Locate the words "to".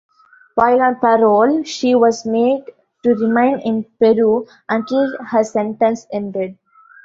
3.03-3.13